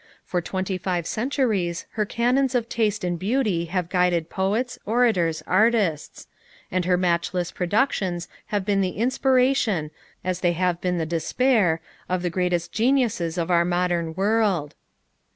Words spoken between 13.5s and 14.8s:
our modern world.